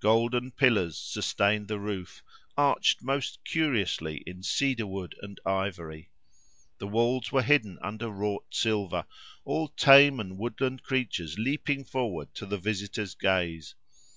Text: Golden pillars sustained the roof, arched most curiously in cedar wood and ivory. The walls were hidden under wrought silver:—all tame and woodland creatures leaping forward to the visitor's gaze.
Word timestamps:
Golden 0.00 0.50
pillars 0.50 0.98
sustained 0.98 1.68
the 1.68 1.78
roof, 1.78 2.24
arched 2.56 3.04
most 3.04 3.44
curiously 3.44 4.24
in 4.26 4.42
cedar 4.42 4.84
wood 4.84 5.14
and 5.22 5.40
ivory. 5.46 6.10
The 6.78 6.88
walls 6.88 7.30
were 7.30 7.44
hidden 7.44 7.78
under 7.80 8.08
wrought 8.10 8.46
silver:—all 8.52 9.68
tame 9.68 10.18
and 10.18 10.38
woodland 10.38 10.82
creatures 10.82 11.38
leaping 11.38 11.84
forward 11.84 12.34
to 12.34 12.46
the 12.46 12.58
visitor's 12.58 13.14
gaze. 13.14 13.76